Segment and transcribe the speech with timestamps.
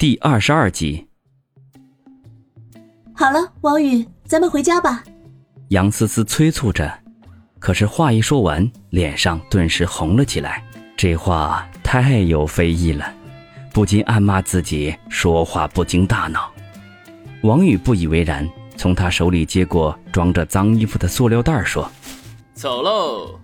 [0.00, 1.06] 第二十二集。
[3.14, 5.04] 好了，王宇，咱们回家吧。
[5.68, 6.90] 杨思思催促着，
[7.58, 10.64] 可是话一说完，脸上顿时红了起来。
[10.96, 13.12] 这话太有非议了，
[13.74, 16.50] 不禁暗骂自己说话不经大脑。
[17.42, 18.48] 王宇不以为然，
[18.78, 21.86] 从他手里接过装着脏衣服的塑料袋，说
[22.56, 23.38] ：“走喽。”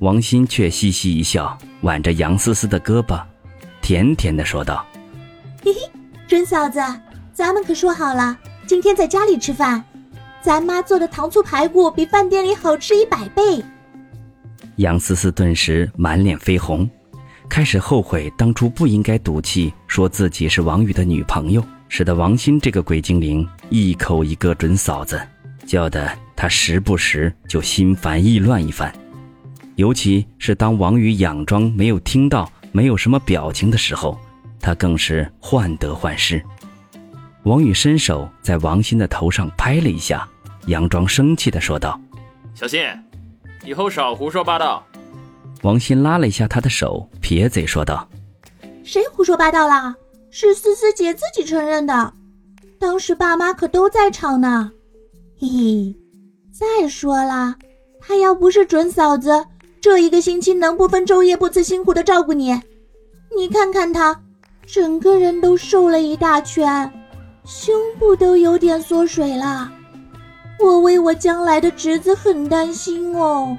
[0.00, 3.24] 王鑫却嘻嘻一笑，挽着杨思思的胳膊，
[3.80, 4.84] 甜甜的说道
[5.64, 5.80] ：“嘿嘿，
[6.28, 6.80] 准嫂子，
[7.32, 9.82] 咱们可说好了，今天在家里吃饭，
[10.40, 13.62] 咱妈做的糖醋排骨比饭店里好吃一百倍。”
[14.76, 16.88] 杨思思顿时满脸绯红，
[17.48, 25.20] 开始后悔当初不应该赌气说自己是王宇的女朋友，使得王鑫这个鬼精灵一口一个准嫂子，
[25.66, 28.94] 叫得他时不时就心烦意乱一番。
[29.74, 34.16] 尤其是当王宇佯装没有听到、没有什么表情的时候，
[34.68, 36.44] 他更是患得患失。
[37.44, 40.28] 王宇伸手在王鑫的头上拍了一下，
[40.66, 41.98] 佯装生气的说道
[42.54, 42.82] ：“小心，
[43.64, 44.86] 以后少胡说八道。”
[45.64, 48.06] 王鑫拉了一下他的手，撇嘴说道
[48.84, 49.96] ：“谁胡说八道啦？
[50.30, 52.12] 是思思姐自己承认的，
[52.78, 54.70] 当时爸妈可都在场呢。
[55.40, 55.96] 嘿嘿，
[56.52, 57.56] 再说了，
[58.02, 59.46] 她要不是准嫂子。”
[59.80, 62.60] 这一个星期能不分昼夜不辞辛苦的照顾你？
[63.34, 64.20] 你看看他，
[64.70, 66.92] 整个人都瘦了一大圈，
[67.46, 69.72] 胸部都有点缩水了。
[70.60, 73.56] 我为我将来的侄子很担心哦。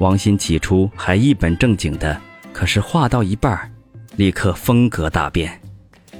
[0.00, 2.20] 王鑫起初还一本正经的，
[2.52, 3.72] 可是话到一半，
[4.16, 5.60] 立刻风格大变，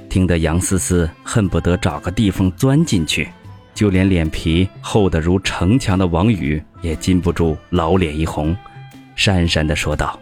[0.07, 3.27] 听得杨思思恨不得找个地缝钻进去，
[3.73, 8.55] 就连脸皮厚得如城墙的王宇也禁不住老脸一红。
[9.17, 10.17] 讪讪的说道：“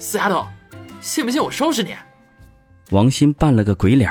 [0.00, 0.46] 死丫头，
[1.02, 1.94] 信不信我收拾你？”
[2.90, 4.08] 王鑫扮了个鬼脸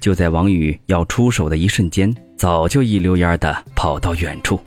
[0.00, 4.60] 就在王宇要出手的一瞬间，早就一溜烟的跑到远处，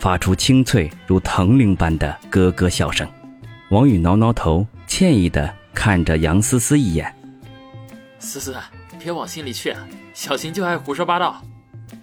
[0.00, 3.06] 发出清脆如铜铃般的咯咯笑声。
[3.70, 7.14] 王宇挠挠头，歉意的看着杨思思一眼
[8.18, 8.56] ：“思思，
[8.98, 9.72] 别往心里去，
[10.12, 11.40] 小新就爱胡说八道。”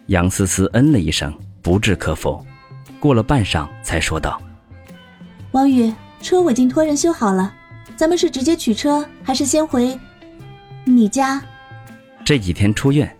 [0.08, 2.46] 杨思思嗯了一声，不置可否。
[3.00, 4.42] 过了半晌，才说道
[5.52, 7.54] ：“王宇。”车我已经托人修好了，
[7.96, 9.98] 咱们是直接取车，还是先回
[10.88, 11.42] 你家？
[12.24, 13.14] 这几天出院，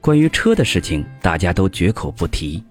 [0.00, 2.62] 关于车的事情大家都绝口不提。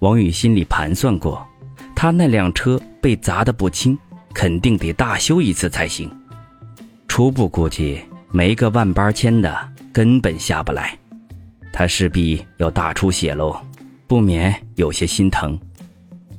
[0.00, 1.46] 王宇心里盘算过，
[1.94, 3.98] 他那辆车被砸得不轻，
[4.34, 6.10] 肯定得大修一次才行。
[7.06, 8.00] 初步估计
[8.30, 9.56] 没个万八千的
[9.92, 10.96] 根本下不来，
[11.72, 13.56] 他势必要大出血喽，
[14.06, 15.58] 不免有些心疼。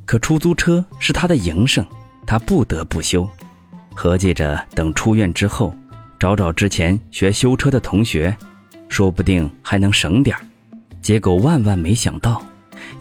[0.05, 1.85] 可出租车是他的营生。
[2.25, 3.27] 他不得不修，
[3.95, 5.73] 合计着等出院之后，
[6.19, 8.35] 找找之前学修车的同学，
[8.89, 10.35] 说不定还能省点
[11.01, 12.45] 结果万万没想到，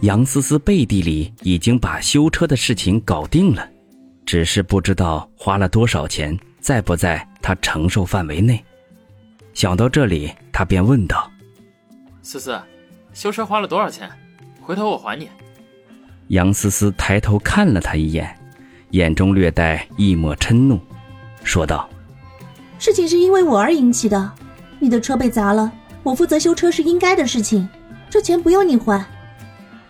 [0.01, 3.69] 杨思思背地里已经把修车的事情搞定了，
[4.25, 8.63] 只是不知道花了多少钱，在不在他承受范围内。
[9.53, 11.29] 想到这里，他便问道
[12.23, 12.57] ：“思思，
[13.13, 14.09] 修车花了多少钱？
[14.61, 15.27] 回头我还你。”
[16.29, 18.33] 杨思思抬头看了他一眼。
[18.91, 20.79] 眼中略带一抹嗔怒，
[21.43, 21.87] 说道
[22.79, 24.31] ：“事情是因为我而引起的，
[24.79, 25.69] 你的车被砸了，
[26.01, 27.67] 我负责修车是应该的事情，
[28.09, 29.05] 这钱不用你还。”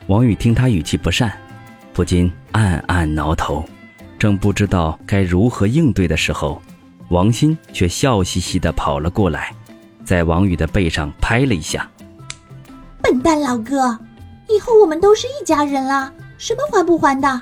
[0.07, 1.31] 王宇听他语气不善，
[1.93, 3.63] 不禁暗暗挠头，
[4.17, 6.59] 正不知道该如何应对的时候，
[7.09, 9.53] 王鑫却笑嘻嘻的跑了过来，
[10.03, 11.87] 在王宇的背上拍了一下
[13.03, 13.99] ：“笨蛋老哥，
[14.49, 17.41] 以后我们都是一家人了，什么还不还的？”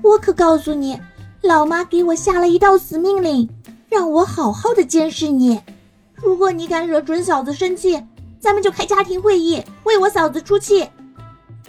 [0.00, 0.98] 我可告诉你，
[1.42, 3.46] 老妈给我下了一道死命令，
[3.88, 5.60] 让我好好的监视你。
[6.14, 8.02] 如果你敢惹准嫂子生气，
[8.38, 10.86] 咱们就开家庭会议，为我嫂子出气。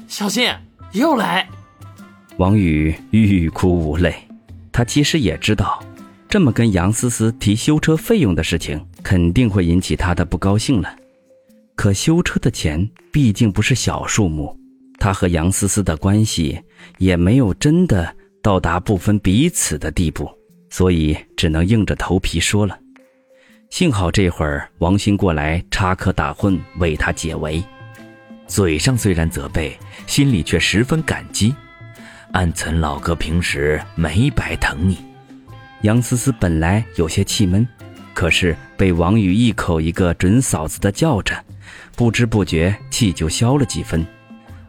[0.07, 0.51] 小心，
[0.91, 1.47] 又来！
[2.37, 4.15] 王宇欲哭无泪。
[4.71, 5.83] 他其实也知道，
[6.27, 10.95] 这么跟杨思思提修车费用的事情，肯定会引起他的不高兴了。
[11.75, 14.57] 可修车的钱毕竟不是小数目，
[14.99, 16.61] 他和杨思思的关系
[16.97, 18.15] 也没有真的。
[18.41, 20.29] 到达不分彼此的地步，
[20.69, 22.77] 所以只能硬着头皮说了。
[23.69, 27.63] 幸好这会儿王鑫过来插科打诨，为他解围，
[28.47, 29.77] 嘴上虽然责备，
[30.07, 31.53] 心里却十分感激，
[32.31, 34.97] 暗存老哥平时没白疼你。
[35.81, 37.67] 杨思思本来有些气闷，
[38.13, 41.35] 可是被王宇一口一个准嫂子的叫着，
[41.95, 44.05] 不知不觉气就消了几分，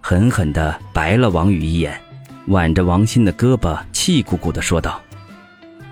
[0.00, 2.00] 狠狠地白了王宇一眼。
[2.46, 5.00] 挽着王鑫的胳膊，气鼓鼓的说道：“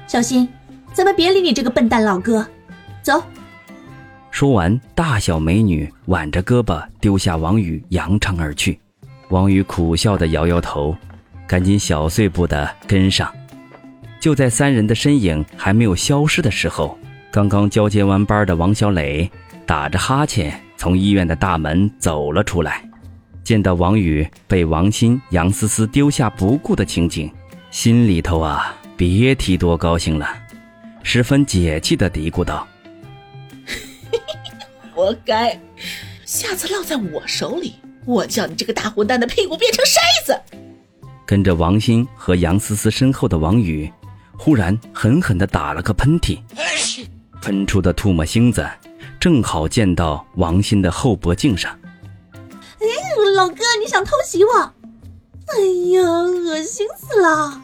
[0.08, 0.48] 小心，
[0.94, 2.44] 咱们别理你这个笨蛋老哥，
[3.02, 3.22] 走。”
[4.32, 8.80] 说完，大小美女挽着胳膊丢下王宇，扬长而去。
[9.28, 10.96] 王宇苦笑的摇摇头，
[11.46, 13.30] 赶紧小碎步的跟上。
[14.18, 16.98] 就在三人的身影还没有消失的时候，
[17.30, 19.30] 刚刚交接完班的王小磊
[19.66, 22.82] 打着哈欠从医院的大门走了出来。
[23.44, 27.30] 见到王宇被王鑫、杨思思丢下不顾的情景，
[27.70, 30.28] 心里头啊，别提多高兴了，
[31.04, 32.66] 十分解气的嘀咕道。
[34.92, 35.56] 活该！
[36.24, 40.36] 下次落在我手里，我叫你这个大混蛋的屁股变成筛子！
[41.24, 43.88] 跟着王鑫和杨思思身后的王宇，
[44.36, 46.40] 忽然狠狠地打了个喷嚏，
[47.40, 48.68] 喷出的唾沫星子
[49.20, 51.70] 正好溅到王鑫的后脖颈上。
[52.32, 52.86] 哎，
[53.36, 54.50] 老哥，你想偷袭我？
[55.46, 55.54] 哎
[55.92, 57.62] 呀，恶心死了！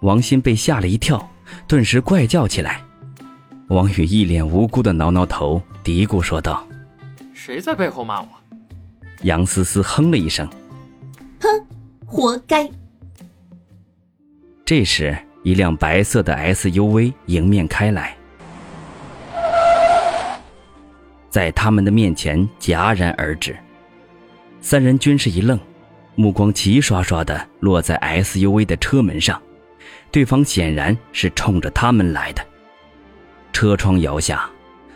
[0.00, 1.30] 王鑫被吓了一跳，
[1.66, 2.80] 顿时怪叫起来。
[3.68, 6.66] 王宇一脸无辜的挠挠头，嘀咕说道
[7.34, 8.28] ：“谁在背后骂我？”
[9.22, 10.48] 杨思思哼了一声
[11.40, 11.48] ：“哼，
[12.04, 12.68] 活该。”
[14.64, 18.16] 这时，一辆白色的 SUV 迎面开来，
[21.30, 23.56] 在他们的面前戛然而止。
[24.60, 25.58] 三人均是一愣，
[26.14, 29.40] 目光齐刷刷的落在 SUV 的车门上，
[30.10, 32.44] 对方显然是冲着他们来的。
[33.52, 34.48] 车窗摇下，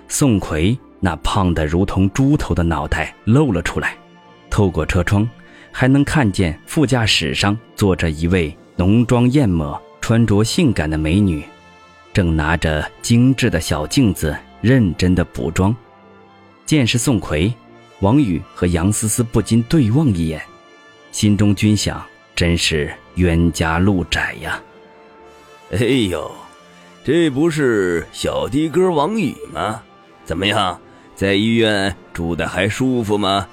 [0.08, 3.96] 宋奎那胖得如同猪头的脑袋露了出来。
[4.50, 5.28] 透过车窗，
[5.72, 11.42] 还能看见副驾驶上坐着一位浓妆艳抹、穿着性感的美女，
[12.12, 15.74] 正拿着精致的小镜子认真的补妆。
[16.66, 17.52] 见是宋奎，
[18.00, 20.42] 王宇和杨思思不禁对望一眼，
[21.12, 22.04] 心中均想：
[22.34, 24.60] 真是冤家路窄呀！
[25.70, 25.78] 哎
[26.08, 26.31] 呦！
[27.05, 29.82] 这不是小的哥王宇吗？
[30.25, 30.78] 怎么样，
[31.14, 33.46] 在医院住的还舒服吗？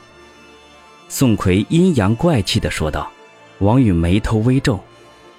[1.07, 3.09] 宋奎阴阳怪气的说道。
[3.59, 4.79] 王宇眉头微皱，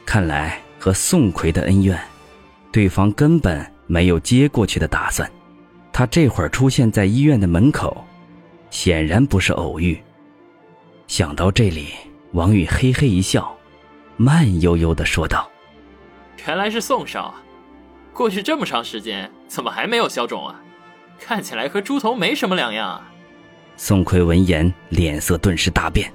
[0.05, 1.97] 看来和宋奎的恩怨，
[2.73, 5.31] 对方根本没有接过去的打算。
[5.93, 8.05] 他这会儿出现在医院的门口，
[8.71, 9.97] 显然不是偶遇。
[11.07, 11.89] 想到这里，
[12.33, 13.57] 王宇嘿嘿一笑，
[14.17, 15.49] 慢悠悠的说道
[16.47, 17.43] ：“原来是宋少啊。”
[18.15, 20.61] 过去这么长时间，怎么还没有消肿啊？
[21.21, 23.09] 看起来和猪头没什么两样啊。
[23.77, 26.13] 宋奎闻言，脸色顿时大变，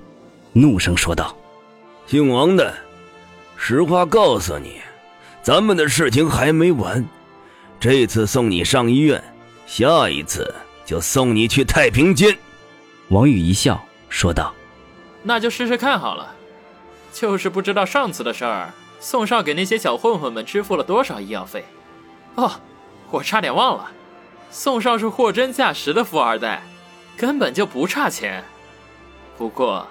[0.51, 1.35] 怒声说道
[2.07, 2.73] ：“姓王的，
[3.55, 4.81] 实话告诉你，
[5.41, 7.05] 咱们的事情还没完。
[7.79, 9.23] 这次送你上医院，
[9.65, 10.53] 下一次
[10.85, 12.37] 就送你去太平间。”
[13.09, 14.53] 王宇一笑说道
[15.23, 16.35] ：“那就试试看好了。
[17.13, 18.73] 就是不知道上次的事儿，
[19.03, 21.65] 宋少给那些小混混们支付了多少医药费。”
[22.35, 22.49] 哦，
[23.11, 23.91] 我差点忘了，
[24.49, 26.63] 宋少是货真价实的富二代，
[27.17, 28.41] 根本就不差钱。
[29.37, 29.85] 不过，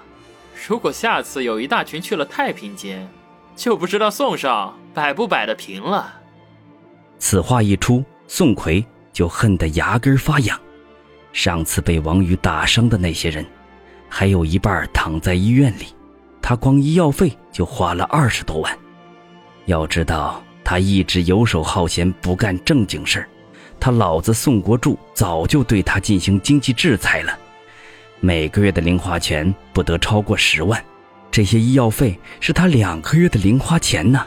[0.67, 3.07] 如果下次有一大群去了太平间，
[3.55, 6.11] 就不知道宋少摆不摆得平了。
[7.19, 8.83] 此话一出，宋奎
[9.13, 10.59] 就恨得牙根发痒。
[11.33, 13.45] 上次被王宇打伤的那些人，
[14.09, 15.85] 还有一半躺在医院里，
[16.41, 18.77] 他光医药费就花了二十多万。
[19.65, 20.43] 要知道。
[20.65, 23.29] 他一直游手好闲，不干正经事儿。
[23.81, 27.37] 他老子宋国柱早就对他进行经济制裁了，
[28.21, 30.81] 每个月的零花钱不得超过十万。
[31.29, 34.25] 这些医药费是他两个月的零花钱呢，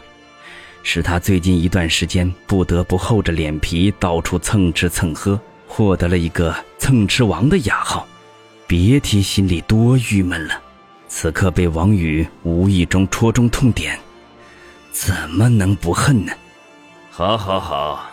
[0.82, 8.06] 是他最近一段时间不得不厚着脸皮到处蹭吃蹭喝，获得了一个“蹭吃王”的雅号。
[8.66, 10.60] 别提心里多郁闷了。
[11.08, 13.98] 此刻被王宇无意中戳中痛点。
[14.98, 16.32] 怎么能不恨呢？
[17.10, 18.10] 好，好，好，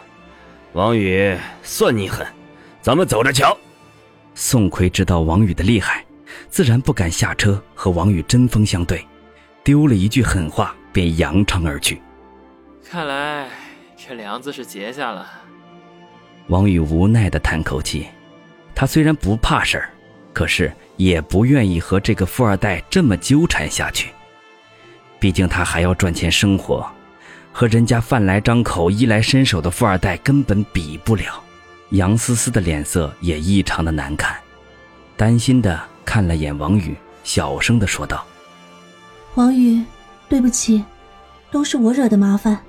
[0.73, 2.27] 王宇，算你狠，
[2.81, 3.57] 咱们走着瞧。
[4.35, 6.05] 宋奎知道王宇的厉害，
[6.49, 9.07] 自然不敢下车和王宇针锋相对，
[9.63, 12.01] 丢了一句狠话，便扬长而去。
[12.83, 13.47] 看来
[13.95, 15.25] 这梁子是结下了。
[16.47, 18.07] 王宇无奈的叹口气，
[18.75, 19.89] 他虽然不怕事儿，
[20.33, 24.09] 可是也不愿意和这个富二代这么纠缠下去。
[25.23, 26.85] 毕竟他还要赚钱生活，
[27.53, 31.41] 和人家饭来张口、衣来伸手的富二代根本比不了。
[31.91, 34.35] 杨思思的脸色也异常的难看，
[35.15, 38.25] 担心的看了眼王宇，小声的说道
[39.35, 39.81] ：“王宇，
[40.27, 40.83] 对不起，
[41.49, 42.59] 都是我惹的麻烦。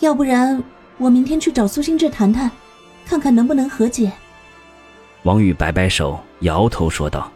[0.00, 0.60] 要不然
[0.98, 2.50] 我明天去找苏心志谈谈，
[3.06, 4.10] 看看能不能和解。”
[5.22, 7.30] 王宇摆摆手，摇头说道：“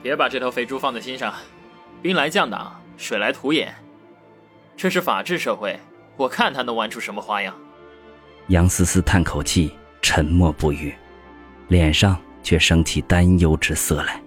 [0.00, 1.34] 别把这头肥猪放在心上，
[2.00, 3.72] 兵来将挡。”水来土掩，
[4.76, 5.78] 这是法治社会，
[6.16, 7.54] 我看他能玩出什么花样。
[8.48, 10.92] 杨思思叹口气，沉默不语。
[11.68, 14.20] 脸上却升起担忧之色来。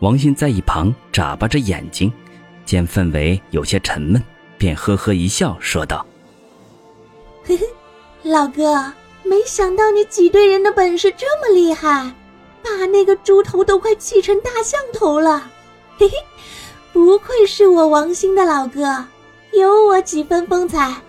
[0.00, 2.10] 王鑫在一旁眨巴着眼睛，
[2.64, 4.22] 见氛围有些沉闷，
[4.56, 6.06] 便呵呵一笑，说道
[7.44, 7.66] ：“嘿嘿，
[8.22, 8.90] 老哥，
[9.22, 12.14] 没想到你挤兑人的本事这么厉害，
[12.62, 15.50] 把那个猪头都快气成大象头了。
[15.98, 16.14] 嘿嘿，
[16.98, 19.04] 不愧是我王兴的老哥，
[19.52, 21.00] 有我几分风采。”